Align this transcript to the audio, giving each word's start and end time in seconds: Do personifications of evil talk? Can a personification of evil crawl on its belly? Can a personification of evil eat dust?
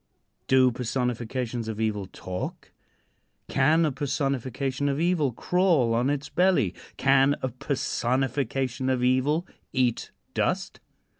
Do 0.47 0.71
personifications 0.71 1.67
of 1.67 1.79
evil 1.79 2.07
talk? 2.07 2.71
Can 3.47 3.85
a 3.85 3.91
personification 3.91 4.89
of 4.89 4.99
evil 4.99 5.31
crawl 5.31 5.93
on 5.93 6.09
its 6.09 6.27
belly? 6.27 6.73
Can 6.97 7.35
a 7.43 7.49
personification 7.49 8.89
of 8.89 9.03
evil 9.03 9.45
eat 9.73 10.09
dust? 10.33 10.79